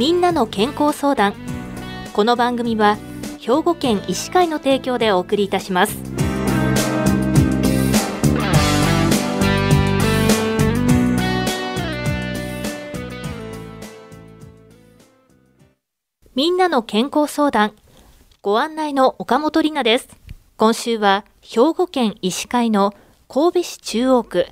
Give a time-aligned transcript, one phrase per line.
[0.00, 1.34] みんなの健康相談。
[2.14, 2.96] この番組は
[3.38, 5.98] 兵庫県医師会の提供でお送りいたします。
[16.34, 17.74] みんなの健康相談。
[18.40, 20.08] ご案内の岡本里奈です。
[20.56, 22.94] 今週は兵庫県医師会の
[23.28, 24.46] 神戸市中央区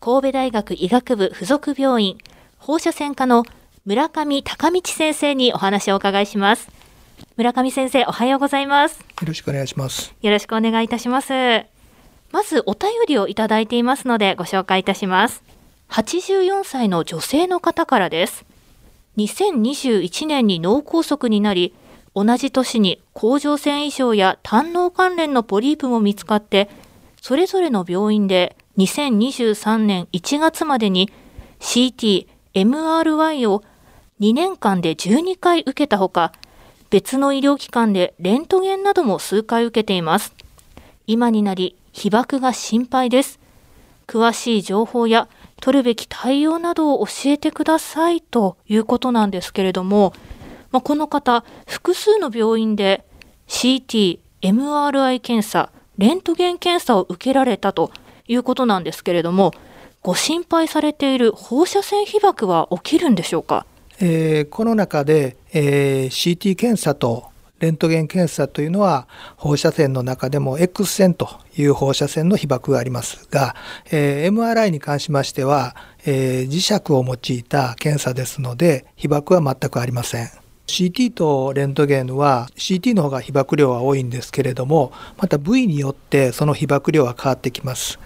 [0.00, 2.18] 神戸大学医学部附属病院
[2.58, 3.44] 放射線科の
[3.84, 6.68] 村上隆道先生にお話をお伺いします。
[7.36, 9.00] 村上先生おはようございます。
[9.00, 10.14] よろしくお願いします。
[10.22, 11.32] よろしくお願いいたします。
[12.30, 15.42] まずお便りをいただいていますのでご紹介いたします。
[15.88, 18.44] 84歳の女性の方からです。
[19.16, 21.74] 2021年に脳梗塞になり
[22.14, 26.70] 同じ年に甲状腺異常や胆の関連のポリープも見つかって
[27.20, 31.10] それぞれの病院で2023年1月までに
[31.58, 33.64] CT、MRI を
[34.22, 36.30] 2年間で12回受けたほか、
[36.90, 40.32] 別の医療機関でレントゲンなども数回受けています。
[41.08, 43.40] 今になり被爆が心配です。
[44.06, 45.26] 詳しい情報や
[45.60, 50.12] 取るべき対応などを教えてくださいということなんですけれども、
[50.70, 53.04] まあ、この方、複数の病院で
[53.48, 57.90] CT、MRI 検査、レントゲン検査を受けられたと
[58.28, 59.52] いうことなんですけれども、
[60.00, 63.66] ご心配されている放射線被曝は起きるんでしょうか、
[64.04, 73.54] えー、この中で、えー、CT 検査とレントゲン検査というのは放射線の中でも X 線という放射線の被曝がありますが、
[73.92, 80.42] えー、MRI に関しましては、えー、磁石を用いた検査ですので被曝は全くありません。
[80.66, 87.98] CT とレントゲンは CT の方が被曝量は多いんですけれどもまた部位によってその被曝量は変わってきます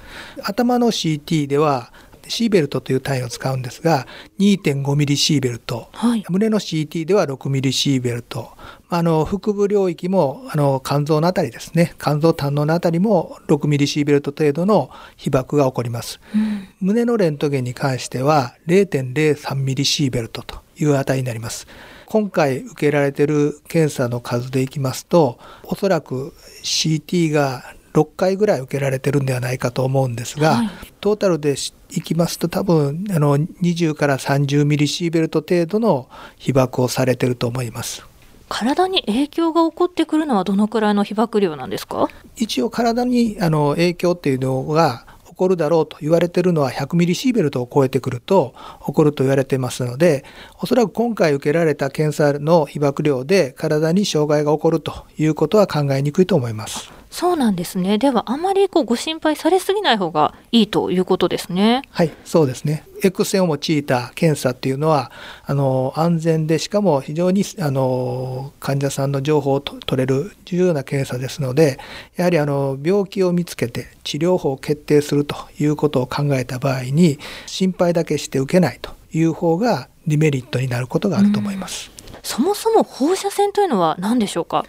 [0.42, 1.92] 頭の CT では
[2.28, 4.06] シーベルトという単位を使うんですが
[4.38, 8.50] 2.5ミリシーベルト、はい、胸の CT では6ミリシーベルト。
[8.88, 11.94] あの腹部領域もあの肝臓のあたりですね。
[12.00, 21.66] 肝臓胆のあたりも6ミリシーベルト程度の被曝が起こります、うん、胸のレントゲンに関しては0.03ミリシーベルトという値になります。
[22.06, 26.32] 今回受けられている検査の数でいきますとおそらく
[26.62, 30.70] CT が6回ぐらい受けられてるんではないかと思うんですが、はい、
[31.00, 31.56] トータルで
[31.90, 38.04] いきますと多分あの20から30ミリシーベルト程度の被曝をされてると思います。
[38.48, 42.08] 体に影響が起こってくるのはどのくらいの被曝量なんですか？
[42.36, 48.54] 一応体にあの影響っていうのが起こるだろうと言われているのは100ミリシーベルトを超えてくると
[48.86, 50.24] 起こると言われてますので
[50.62, 56.92] おそらく今回受けられた検査の被曝量で体に障害が起こるということは考えにくいと思います。
[57.16, 57.96] そうなんですね。
[57.96, 61.80] ではあまりこうご心配されすぎない方がいいということですね。
[61.90, 62.84] はい、そうですね。
[63.02, 65.10] X 線を用いた検査っていうのは
[65.46, 71.78] あの安全でしかも非常にあの患者さんの情報を取れる重要な検査ですので、
[72.16, 81.90] やはりあの病気を見つけて治療法を決定するということを考えた場合に心配だけして受けないという方がデメリットになることがあると思います。
[82.22, 84.66] そもそも放射線というのは何でしょうか？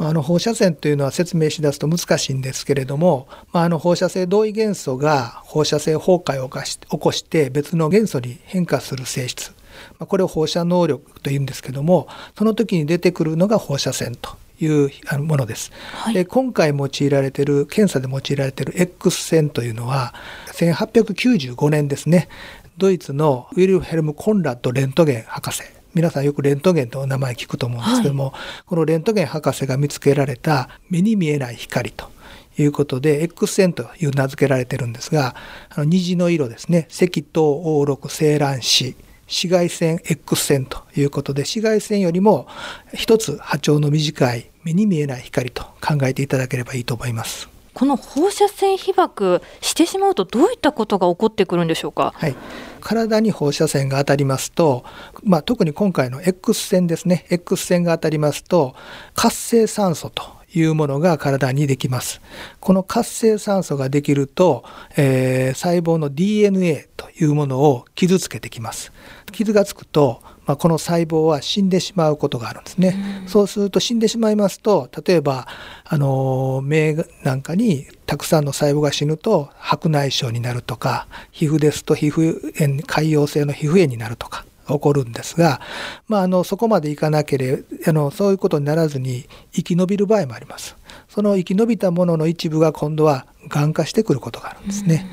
[0.00, 9.50] あの放射線というのは説明しだすと難しいんですけれども、まあ、あの放射性同位元素が放射性崩壊を起こして別の元素に変化する性質、
[9.98, 14.90] まあ、これを放射能力というんですけどもその時に出てくるのが放射線という
[15.22, 15.72] ものです。
[15.92, 20.14] はい、で今回用いられている検査で用いられている X 線というのは
[20.52, 22.28] 1895年ですね。
[22.76, 25.62] ドイツのウィルヘルム・コンラッド・レントゲン博士
[25.98, 28.32] 皆さんよくレントゲンと名前聞くと思うんですけども、はい、
[28.66, 32.08] このレントゲン博士が見つけられた目に見えない光と
[32.56, 35.34] いうことで X 線という名付けられてるんですが
[35.70, 38.96] あの虹の色ですね赤糖黄緑青卵子
[39.26, 42.46] 紫外線 X 線ということで紫外線よりも
[42.94, 47.48] 一つ波長の短い目に見えない光と考えていただければいいと思います。
[47.74, 52.12] この放射線被曝してしまうとどういったことが起こってくるんでしょうか？
[52.16, 52.34] はい、
[52.78, 54.84] 体に放射線が当たりますと、
[55.22, 57.26] まあ、特に今回の X 線ですね。
[57.30, 58.74] X 線が当たりますと
[59.14, 62.20] 活性酸素というものが体にできます。
[62.60, 64.64] この活性酸素ができると、
[64.96, 68.92] えー、細胞の DNA というものを傷つけてきます。
[69.32, 73.22] 傷がつくとまあ、この細胞は死んでしまうことがあるんですね。
[73.26, 75.46] うそうすると死んでしまいますと例えば
[75.84, 85.60] あの目なんかにたくさんの細胞が死ぬと白内障になるとか皮膚ですと皮膚炎潰瘍性の皮膚炎になるとか起こるんですが、
[86.06, 90.76] まあ、あのそこまでいかなければあのそういうことにならずに生き延びる場合もあります。
[91.08, 95.06] その生き延びたものの一部が今度はがん化してくることがあるんですね。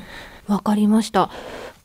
[0.46, 1.30] わかりました。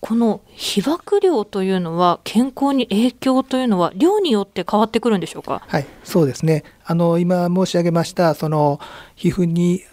[0.01, 5.61] この被曝量というのは健康に影響というのは量によって変わってくるんでしょうか？
[5.67, 6.63] はい、そうですね。
[6.83, 8.79] あの今申し上げましたその
[9.15, 9.83] 皮膚に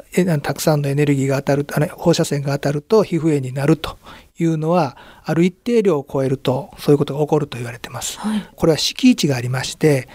[0.43, 3.99] たくさんのエネルギーが当たるあの放射線が当たると皮膚炎になると
[4.39, 8.19] いうのはある一定量を超えるとそういうことが起こると言われてます。
[8.19, 10.09] はい、これは敷地がありまして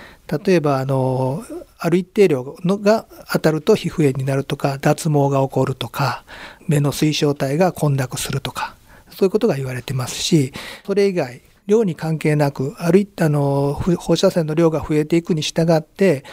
[0.46, 1.44] 例えばあの
[1.78, 6.24] ある一定量のが当たると皮膚炎になるとか脱毛が起こるとか
[6.68, 8.76] 目の水晶体が混濁するとか
[9.14, 10.54] そういうことが言われてますし
[10.86, 16.24] それ以外量に関係なくあるいあの放射線の量が増えていくに従って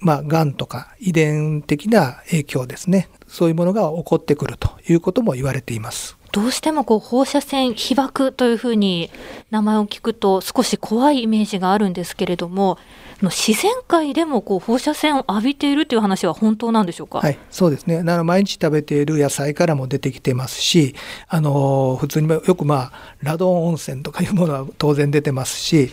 [0.00, 6.19] まあ、がんとか遺伝的な影響ですねそういうものが起こってくるということも言われています。
[6.32, 9.10] どうしてもこう放射線被曝というふうに
[9.50, 12.78] 名前を聞くと少し怖いイメージがあるんですけれども
[13.22, 17.98] 自然界でもこう放射線を浴びているという話は本当なんでしょうか、はい、そうですね。
[17.98, 20.94] だから毎日食べている野菜からも出てきてますし
[21.28, 25.90] あの普通によくまあラドン温泉とかいうものは当然出てますし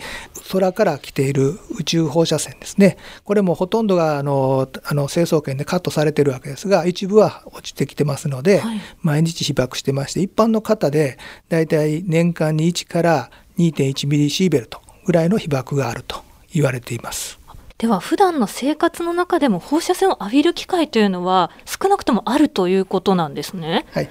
[0.50, 11.18] 空から来ている宇宙放射線ですねこれもほとんどがあのあの成層圏でカットされてるわけですが一部は落ちてきてますので、はい、毎日被曝してまして一般の方で
[11.48, 16.22] だいたい年間に1から2.1ミリシーベルトぐらいの被曝があると
[16.52, 17.38] 言われています。
[17.78, 23.86] では普段の生活の中でも放射線を浴びる機会というのは少なくともあるということなんですね。
[23.92, 24.10] はい。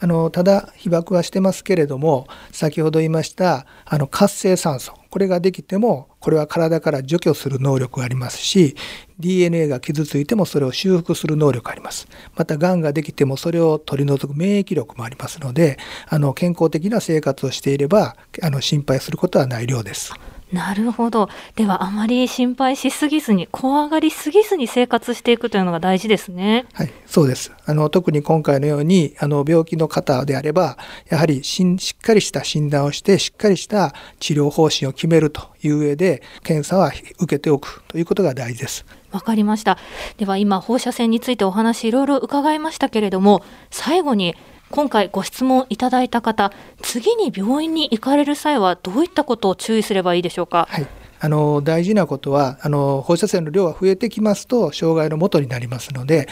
[0.00, 8.76] あのただ被曝はしてますけれども先ほど言いましたあの活性酸素これができてもこれは体から除去する能力がありますし
[9.18, 15.78] DNA が傷ついてもそれを修復する能力がありますまた癌ができてもそれを取り除く免疫力もありますので
[16.08, 20.12] あの健康的な生活をしていればあの心配することはない量です。
[20.52, 21.28] なるほど。
[21.56, 26.64] では、あまり心配しすぎずに、怖がりすぎずに生活していくというのが大事ですね。
[26.72, 27.52] はい、そうです。
[27.66, 30.78] あの、特に今回のように、あの、病気の方であれば、
[31.10, 38.86] やはりししっかりした診断をして、しっかりした治療方針を決めるという上で、検査は受けておくということが大事です。
[39.10, 39.78] わかりました。
[40.16, 44.34] では、今、放射線についてお話いろいろ伺いましたけれども、最後に、
[44.70, 50.66] 今回ご質問いただいた方、次に病院に行かれる際はどういったことを注意すればいいでしょうか？
[50.70, 50.86] はい
[51.20, 56.28] あの大事なことはあの放射線の量が増えてきますと障害のもとになりますので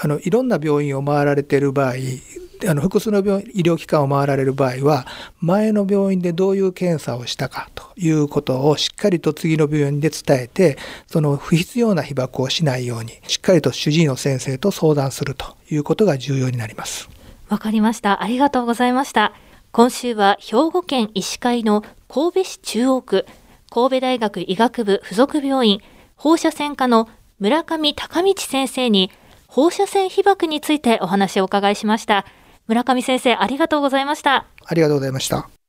[0.00, 1.94] あのいろんな病院を回られている場合
[2.68, 5.04] あの複数の病医療機関を回られる場合は
[5.40, 10.78] 前の病院でどういう検査をしたかということをしっかりと次の病院で伝えて
[11.08, 17.08] その不必要な被曝をしないようにしっかりと主治医の先生と相談するということが重要になります。
[17.50, 18.22] わかりました。
[18.22, 19.32] ありがとうございました。
[19.72, 23.26] 今週は兵庫県医師会の神戸市中央区
[23.70, 25.80] 神戸大学医学部附属病院
[26.16, 27.08] 放射線科の
[27.38, 29.10] 村上隆道先生に
[29.46, 32.24] 放射線被曝についてお話をお伺いしました。
[32.68, 34.46] 村上先生、ありがとうございました。
[34.64, 35.59] ありがとうございました。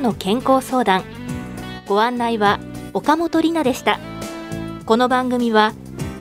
[0.00, 1.04] の健康相談
[1.86, 2.60] ご案内は
[2.92, 3.98] 岡本里奈でした
[4.86, 5.72] この番組は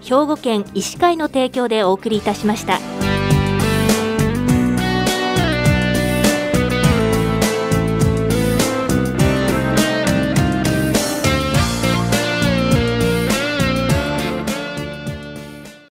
[0.01, 2.96] 兵庫県医師会の提供でお送りいたしました。